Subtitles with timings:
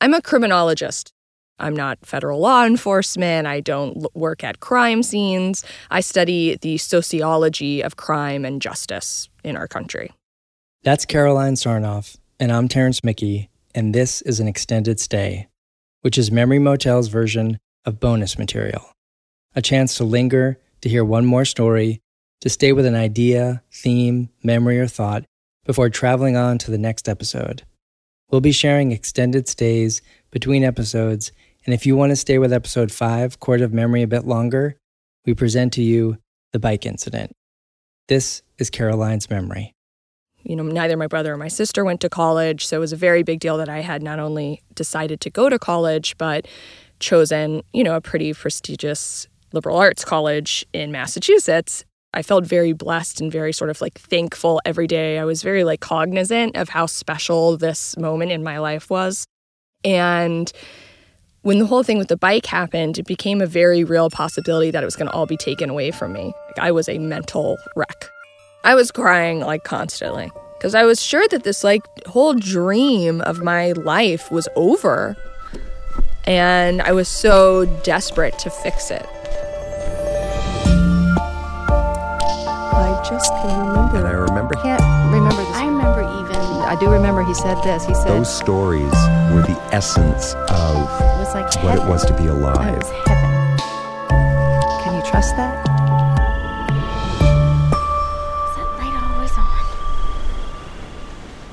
[0.00, 1.12] I'm a criminologist.
[1.58, 3.48] I'm not federal law enforcement.
[3.48, 5.64] I don't work at crime scenes.
[5.90, 10.12] I study the sociology of crime and justice in our country.
[10.84, 15.48] That's Caroline Sarnoff, and I'm Terrence Mickey, and this is an extended stay,
[16.02, 18.92] which is Memory Motel's version of bonus material.
[19.56, 22.00] A chance to linger, to hear one more story,
[22.40, 25.24] to stay with an idea, theme, memory, or thought
[25.64, 27.64] before traveling on to the next episode.
[28.30, 31.32] We'll be sharing extended stays between episodes
[31.68, 34.78] and if you want to stay with episode 5, Court of Memory, a bit longer,
[35.26, 36.16] we present to you
[36.54, 37.32] the bike incident.
[38.06, 39.74] This is Caroline's memory.
[40.44, 42.96] You know, neither my brother or my sister went to college, so it was a
[42.96, 46.48] very big deal that I had not only decided to go to college, but
[47.00, 51.84] chosen, you know, a pretty prestigious liberal arts college in Massachusetts.
[52.14, 55.18] I felt very blessed and very sort of like thankful every day.
[55.18, 59.26] I was very like cognizant of how special this moment in my life was.
[59.84, 60.50] And
[61.42, 64.82] when the whole thing with the bike happened, it became a very real possibility that
[64.82, 66.32] it was going to all be taken away from me.
[66.48, 68.08] Like, I was a mental wreck.
[68.64, 73.42] I was crying like constantly because I was sure that this like whole dream of
[73.42, 75.16] my life was over.
[76.24, 79.06] And I was so desperate to fix it.
[83.08, 83.96] Just can remember.
[83.98, 85.56] And I remember can't remember this.
[85.56, 86.36] I remember even.
[86.68, 87.84] I do remember he said this.
[87.86, 88.92] He said those stories
[89.32, 90.76] were the essence of
[91.18, 91.86] was like what heaven.
[91.86, 92.76] it was to be That alive.
[92.76, 93.58] was heaven.
[94.84, 95.64] Can you trust that?
[98.44, 99.56] Is that light always on?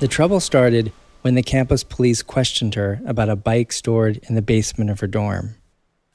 [0.00, 0.92] The trouble started
[1.22, 5.06] when the campus police questioned her about a bike stored in the basement of her
[5.06, 5.56] dorm.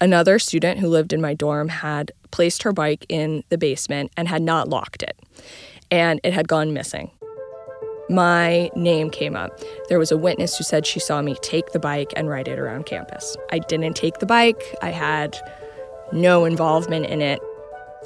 [0.01, 4.27] Another student who lived in my dorm had placed her bike in the basement and
[4.27, 5.17] had not locked it,
[5.91, 7.11] and it had gone missing.
[8.09, 9.59] My name came up.
[9.89, 12.57] There was a witness who said she saw me take the bike and ride it
[12.57, 13.35] around campus.
[13.51, 15.37] I didn't take the bike, I had
[16.13, 17.41] no involvement in it.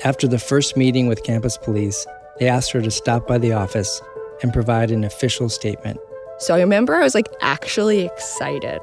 [0.03, 2.07] After the first meeting with campus police,
[2.39, 4.01] they asked her to stop by the office
[4.41, 5.99] and provide an official statement.
[6.39, 8.79] So I remember I was like actually excited.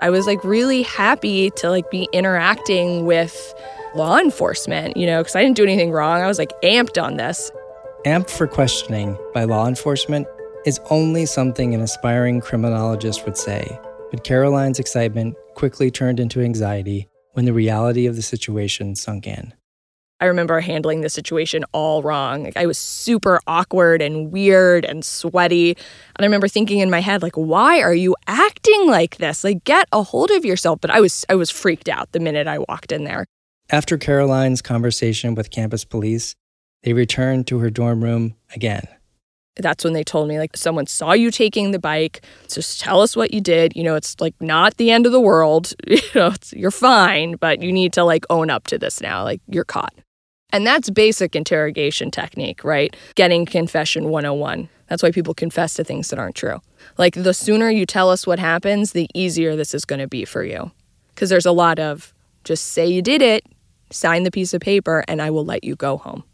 [0.00, 3.54] I was like really happy to like be interacting with
[3.94, 6.20] law enforcement, you know, because I didn't do anything wrong.
[6.20, 7.50] I was like amped on this.
[8.04, 10.26] Amped for questioning by law enforcement
[10.66, 13.78] is only something an aspiring criminologist would say,
[14.10, 19.54] but Caroline's excitement quickly turned into anxiety when the reality of the situation sunk in.
[20.20, 22.44] I remember handling the situation all wrong.
[22.44, 25.70] Like I was super awkward and weird and sweaty.
[25.70, 29.44] And I remember thinking in my head like why are you acting like this?
[29.44, 30.80] Like get a hold of yourself.
[30.80, 33.26] But I was I was freaked out the minute I walked in there.
[33.70, 36.36] After Caroline's conversation with campus police,
[36.82, 38.86] they returned to her dorm room again.
[39.56, 42.24] That's when they told me like someone saw you taking the bike.
[42.48, 43.74] Just tell us what you did.
[43.74, 45.72] You know, it's like not the end of the world.
[45.86, 49.24] You know, you're fine, but you need to like own up to this now.
[49.24, 49.94] Like you're caught.
[50.52, 52.94] And that's basic interrogation technique, right?
[53.14, 54.68] Getting confession 101.
[54.88, 56.60] That's why people confess to things that aren't true.
[56.98, 60.24] Like the sooner you tell us what happens, the easier this is going to be
[60.24, 60.70] for you.
[61.14, 62.12] Because there's a lot of
[62.44, 63.44] just say you did it,
[63.94, 66.24] sign the piece of paper, and I will let you go home.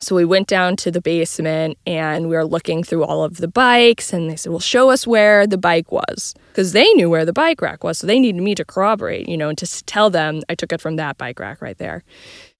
[0.00, 3.48] So we went down to the basement and we were looking through all of the
[3.48, 6.36] bikes, and they said, Well, show us where the bike was.
[6.50, 7.98] Because they knew where the bike rack was.
[7.98, 10.80] So they needed me to corroborate, you know, and to tell them I took it
[10.80, 12.04] from that bike rack right there.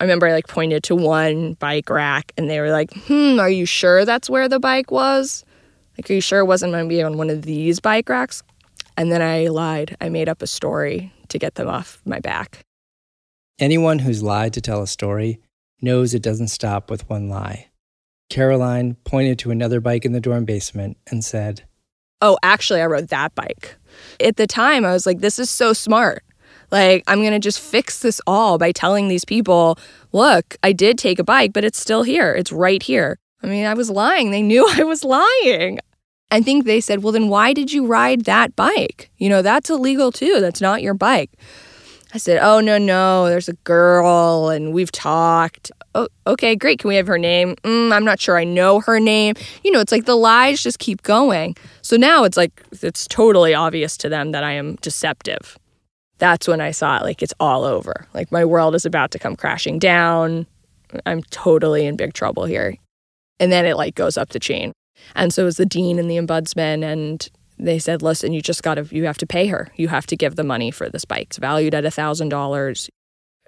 [0.00, 3.50] I remember I like pointed to one bike rack and they were like, Hmm, are
[3.50, 5.44] you sure that's where the bike was?
[5.96, 8.42] Like, are you sure it wasn't going to be on one of these bike racks?
[8.96, 9.96] And then I lied.
[10.00, 12.64] I made up a story to get them off my back.
[13.60, 15.40] Anyone who's lied to tell a story
[15.82, 17.66] knows it doesn't stop with one lie.
[18.30, 21.64] Caroline pointed to another bike in the dorm basement and said,
[22.22, 23.74] oh, actually, I rode that bike.
[24.20, 26.22] At the time, I was like, this is so smart.
[26.70, 29.76] Like, I'm going to just fix this all by telling these people,
[30.12, 32.34] look, I did take a bike, but it's still here.
[32.34, 33.18] It's right here.
[33.42, 34.30] I mean, I was lying.
[34.30, 35.80] They knew I was lying.
[36.30, 39.10] I think they said, well, then why did you ride that bike?
[39.16, 40.40] You know, that's illegal too.
[40.40, 41.30] That's not your bike.
[42.14, 45.70] I said, oh, no, no, there's a girl and we've talked.
[45.94, 46.78] Oh, okay, great.
[46.78, 47.54] Can we have her name?
[47.64, 49.34] Mm, I'm not sure I know her name.
[49.62, 51.54] You know, it's like the lies just keep going.
[51.82, 55.58] So now it's like, it's totally obvious to them that I am deceptive.
[56.16, 58.06] That's when I saw it like it's all over.
[58.14, 60.46] Like my world is about to come crashing down.
[61.04, 62.74] I'm totally in big trouble here.
[63.38, 64.72] And then it like goes up the chain.
[65.14, 67.28] And so it was the dean and the ombudsman and
[67.58, 69.70] they said, listen, you just gotta you have to pay her.
[69.76, 71.28] You have to give the money for this bike.
[71.28, 72.88] It's valued at a thousand dollars.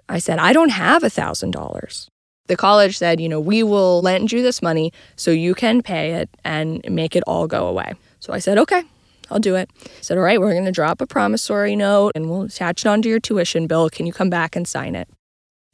[0.09, 2.07] I said, I don't have a thousand dollars.
[2.47, 6.15] The college said, you know, we will lend you this money so you can pay
[6.15, 7.93] it and make it all go away.
[8.19, 8.83] So I said, okay,
[9.31, 9.69] I'll do it.
[9.85, 12.89] I said, All right, we're going to drop a promissory note and we'll attach it
[12.89, 13.89] onto your tuition bill.
[13.89, 15.07] Can you come back and sign it?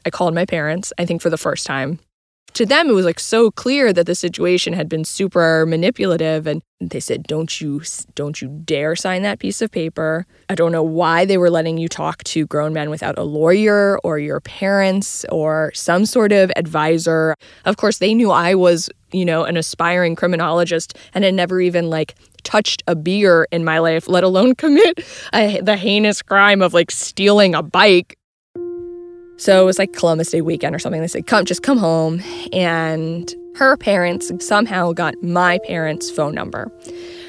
[0.05, 1.99] I called my parents, I think for the first time.
[2.53, 6.47] To them, it was like so clear that the situation had been super manipulative.
[6.47, 7.81] And they said, Don't you,
[8.15, 10.25] don't you dare sign that piece of paper.
[10.49, 13.99] I don't know why they were letting you talk to grown men without a lawyer
[14.03, 17.35] or your parents or some sort of advisor.
[17.65, 21.91] Of course, they knew I was, you know, an aspiring criminologist and had never even
[21.91, 26.73] like touched a beer in my life, let alone commit a, the heinous crime of
[26.73, 28.16] like stealing a bike.
[29.37, 31.01] So it was like Columbus Day weekend or something.
[31.01, 32.21] They said, come, just come home.
[32.51, 36.71] And her parents somehow got my parents' phone number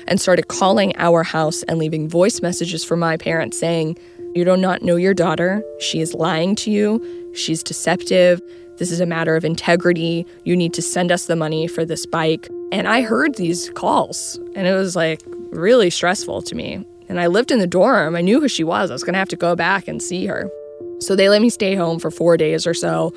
[0.07, 3.97] and started calling our house and leaving voice messages for my parents saying,
[4.35, 5.63] You do not know your daughter.
[5.81, 7.01] She is lying to you.
[7.35, 8.43] She's deceptive.
[8.79, 10.27] This is a matter of integrity.
[10.45, 12.49] You need to send us the money for this bike.
[12.73, 16.87] And I heard these calls, and it was like really stressful to me.
[17.09, 18.17] And I lived in the dorm.
[18.17, 18.91] I knew who she was.
[18.91, 20.51] I was going to have to go back and see her.
[21.00, 23.12] So they let me stay home for four days or so.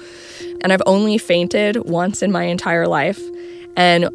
[0.62, 3.20] And I've only fainted once in my entire life.
[3.76, 4.10] And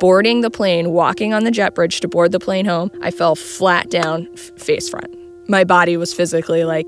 [0.00, 3.34] boarding the plane, walking on the jet bridge to board the plane home, I fell
[3.34, 5.14] flat down, f- face front.
[5.48, 6.86] My body was physically like,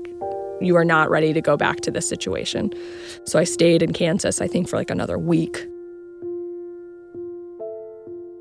[0.61, 2.71] you are not ready to go back to this situation.
[3.25, 5.65] So I stayed in Kansas, I think, for like another week.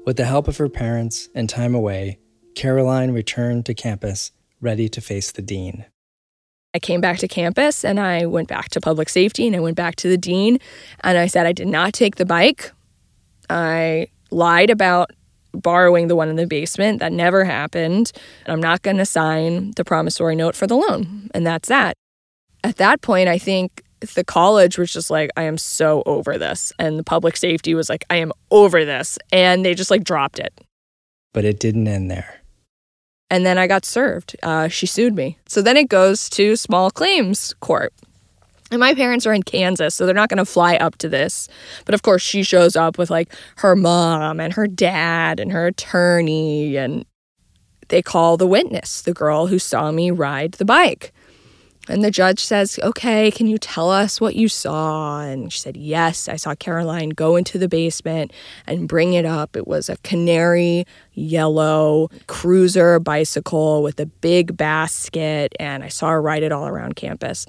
[0.04, 2.18] With the help of her parents and time away,
[2.54, 5.84] Caroline returned to campus ready to face the dean.
[6.78, 9.76] I came back to campus and I went back to public safety and I went
[9.76, 10.60] back to the dean
[11.00, 12.70] and I said I did not take the bike.
[13.50, 15.10] I lied about
[15.52, 17.00] borrowing the one in the basement.
[17.00, 18.12] That never happened.
[18.46, 21.32] And I'm not going to sign the promissory note for the loan.
[21.34, 21.94] And that's that.
[22.62, 23.82] At that point, I think
[24.14, 26.72] the college was just like, I am so over this.
[26.78, 29.18] And the public safety was like, I am over this.
[29.32, 30.54] And they just like dropped it.
[31.32, 32.37] But it didn't end there.
[33.30, 34.36] And then I got served.
[34.42, 35.38] Uh, she sued me.
[35.46, 37.92] So then it goes to small claims court.
[38.70, 41.48] And my parents are in Kansas, so they're not going to fly up to this.
[41.86, 45.66] But of course, she shows up with like her mom and her dad and her
[45.66, 46.76] attorney.
[46.76, 47.06] And
[47.88, 51.12] they call the witness, the girl who saw me ride the bike.
[51.88, 55.20] And the judge says, Okay, can you tell us what you saw?
[55.20, 58.32] And she said, Yes, I saw Caroline go into the basement
[58.66, 59.56] and bring it up.
[59.56, 66.22] It was a canary yellow cruiser bicycle with a big basket, and I saw her
[66.22, 67.46] ride it all around campus.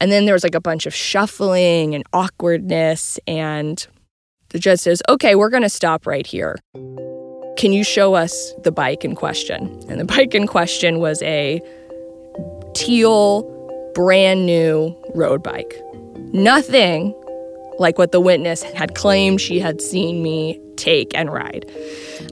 [0.00, 3.18] And then there was like a bunch of shuffling and awkwardness.
[3.26, 3.86] And
[4.50, 6.56] the judge says, Okay, we're going to stop right here.
[7.56, 9.80] Can you show us the bike in question?
[9.88, 11.60] And the bike in question was a
[12.74, 13.53] teal
[13.94, 15.80] brand new road bike.
[16.32, 17.14] Nothing
[17.78, 21.70] like what the witness had claimed she had seen me take and ride.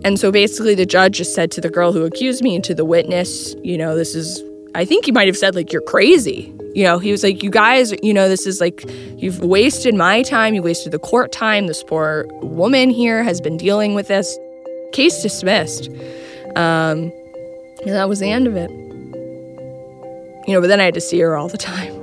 [0.04, 2.74] And so basically, the judge just said to the girl who accused me and to
[2.74, 4.42] the witness, you know, this is,
[4.74, 6.52] I think he might have said, like, you're crazy.
[6.74, 8.84] You know, he was like, you guys, you know, this is like,
[9.16, 11.66] you've wasted my time, you wasted the court time.
[11.66, 14.38] This poor woman here has been dealing with this.
[14.92, 15.88] Case dismissed.
[16.56, 17.12] Um,
[17.84, 18.70] and that was the end of it.
[20.46, 22.02] You know, but then I had to see her all the time.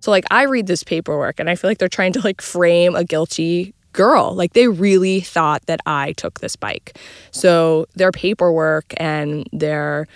[0.00, 2.94] So like I read this paperwork and I feel like they're trying to like frame
[2.94, 4.34] a guilty girl.
[4.34, 6.98] Like they really thought that I took this bike.
[7.30, 10.06] So their paperwork and their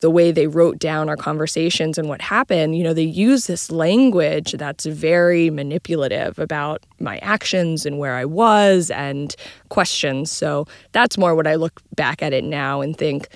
[0.00, 3.70] the way they wrote down our conversations and what happened, you know, they use this
[3.70, 9.34] language that's very manipulative about my actions and where I was and
[9.70, 10.30] questions.
[10.30, 13.28] So that's more what I look back at it now and think,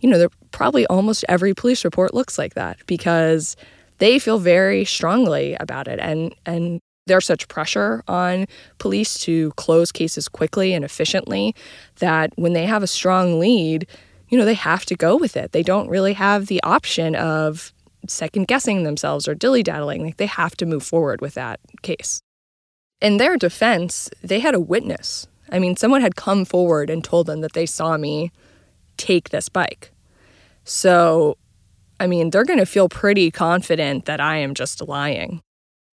[0.00, 3.56] you know, probably almost every police report looks like that because
[3.98, 8.46] they feel very strongly about it and and there's such pressure on
[8.78, 11.54] police to close cases quickly and efficiently
[12.00, 13.86] that when they have a strong lead,
[14.28, 15.52] you know, they have to go with it.
[15.52, 17.72] They don't really have the option of
[18.08, 20.04] second guessing themselves or dilly daddling.
[20.04, 22.20] Like they have to move forward with that case.
[23.00, 25.26] In their defense, they had a witness.
[25.50, 28.32] I mean, someone had come forward and told them that they saw me
[28.96, 29.92] take this bike.
[30.64, 31.36] So,
[32.00, 35.42] I mean, they're going to feel pretty confident that I am just lying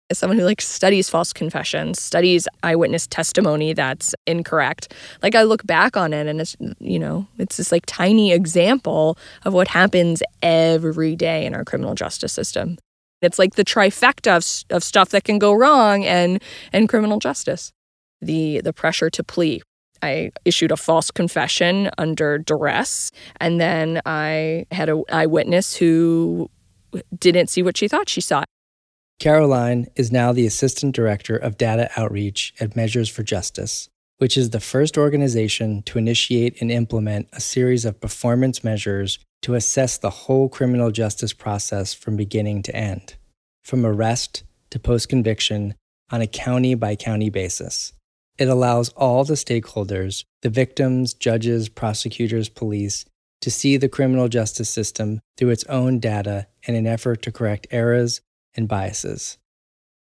[0.10, 4.94] as someone who like studies false confessions, studies eyewitness testimony that's incorrect.
[5.22, 9.18] Like I look back on it and it's you know, it's this like tiny example
[9.46, 12.78] of what happens every day in our criminal justice system.
[13.22, 16.42] It's like the trifecta of, of stuff that can go wrong and
[16.74, 17.72] and criminal justice.
[18.22, 19.62] The the pressure to plea.
[20.02, 26.50] I issued a false confession under duress and then I had an eyewitness who
[27.18, 28.46] didn't see what she thought she saw.
[29.20, 34.52] Caroline is now the Assistant Director of Data Outreach at Measures for Justice, which is
[34.52, 40.10] the first organization to initiate and implement a series of performance measures to assess the
[40.10, 43.18] whole criminal justice process from beginning to end,
[43.62, 45.76] from arrest to post conviction
[46.10, 47.92] on a county by county basis.
[48.38, 53.04] It allows all the stakeholders, the victims, judges, prosecutors, police,
[53.42, 57.68] to see the criminal justice system through its own data in an effort to correct
[57.70, 58.22] errors
[58.60, 59.40] and biases.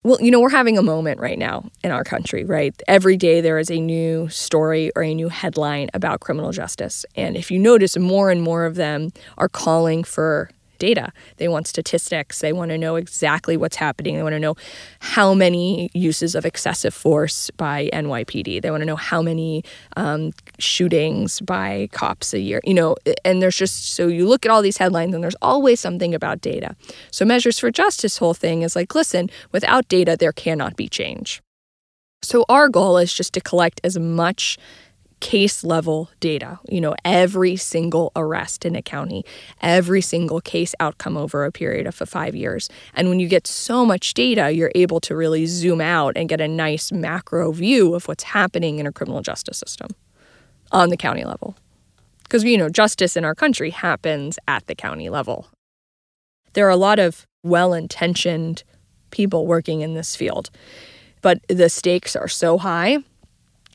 [0.04, 2.74] Well, you know, we're having a moment right now in our country, right?
[2.86, 7.04] Every day there is a new story or a new headline about criminal justice.
[7.16, 11.12] And if you notice, more and more of them are calling for data.
[11.36, 12.40] They want statistics.
[12.40, 14.16] They want to know exactly what's happening.
[14.16, 14.56] They want to know
[15.00, 18.62] how many uses of excessive force by NYPD.
[18.62, 19.64] They want to know how many
[19.96, 22.60] um, shootings by cops a year.
[22.64, 25.80] You know, and there's just so you look at all these headlines and there's always
[25.80, 26.76] something about data.
[27.10, 31.42] So Measures for Justice whole thing is like, listen, without data there cannot be change.
[32.22, 34.58] So our goal is just to collect as much
[35.20, 39.24] case level data, you know, every single arrest in a county,
[39.60, 42.68] every single case outcome over a period of five years.
[42.94, 46.40] And when you get so much data, you're able to really zoom out and get
[46.40, 49.88] a nice macro view of what's happening in a criminal justice system
[50.70, 51.56] on the county level.
[52.22, 55.48] Because, you know, justice in our country happens at the county level.
[56.52, 58.62] There are a lot of well intentioned
[59.10, 60.50] people working in this field,
[61.22, 62.98] but the stakes are so high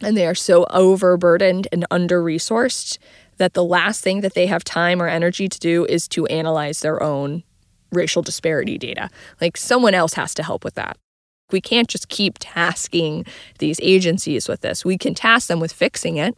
[0.04, 2.98] and they are so overburdened and under resourced
[3.38, 6.82] that the last thing that they have time or energy to do is to analyze
[6.82, 7.44] their own
[7.92, 9.10] racial disparity data.
[9.42, 10.98] Like someone else has to help with that.
[11.52, 13.26] We can't just keep tasking
[13.60, 14.84] these agencies with this.
[14.84, 16.36] We can task them with fixing it.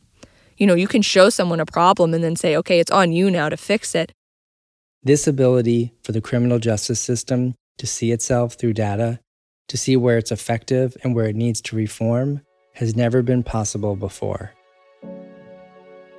[0.58, 3.30] You know, you can show someone a problem and then say, okay, it's on you
[3.30, 4.12] now to fix it.
[5.04, 9.20] This ability for the criminal justice system to see itself through data,
[9.68, 12.42] to see where it's effective and where it needs to reform,
[12.76, 14.54] has never been possible before.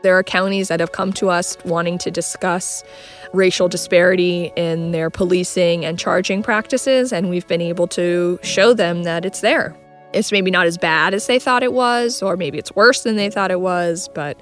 [0.02, 2.84] There are counties that have come to us wanting to discuss
[3.32, 9.04] racial disparity in their policing and charging practices, and we've been able to show them
[9.04, 9.76] that it's there.
[10.12, 13.16] It's maybe not as bad as they thought it was, or maybe it's worse than
[13.16, 14.38] they thought it was, but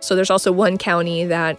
[0.00, 1.58] so there's also one county that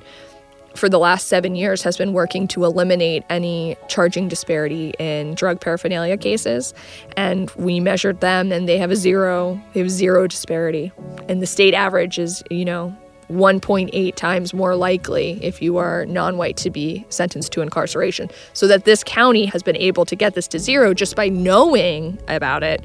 [0.75, 5.61] for the last seven years has been working to eliminate any charging disparity in drug
[5.61, 6.73] paraphernalia cases.
[7.15, 10.91] And we measured them and they have a zero, they have zero disparity.
[11.29, 12.95] And the state average is, you know,
[13.29, 18.29] 1.8 times more likely if you are non white to be sentenced to incarceration.
[18.53, 22.19] So that this county has been able to get this to zero just by knowing
[22.27, 22.83] about it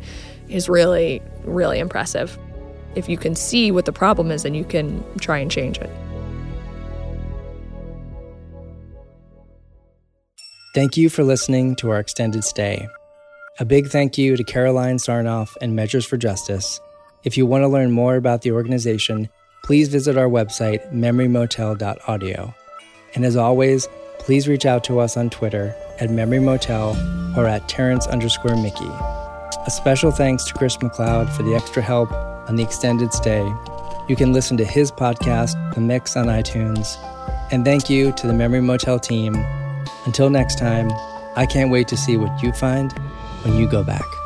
[0.49, 2.39] is really, really impressive.
[2.95, 5.91] If you can see what the problem is, then you can try and change it.
[10.73, 12.89] Thank you for listening to our extended stay.
[13.59, 16.81] A big thank you to Caroline Sarnoff and Measures for Justice.
[17.25, 19.29] If you want to learn more about the organization,
[19.65, 22.55] please visit our website, memorymotel.audio.
[23.17, 23.89] And as always,
[24.21, 28.91] please reach out to us on Twitter at memorymotel or at Terrence underscore Mickey.
[29.67, 33.43] A special thanks to Chris McLeod for the extra help on the extended stay.
[34.09, 36.97] You can listen to his podcast, The Mix, on iTunes.
[37.51, 39.35] And thank you to the Memory Motel team
[40.05, 40.91] until next time,
[41.37, 42.93] I can't wait to see what you find
[43.43, 44.20] when you go back.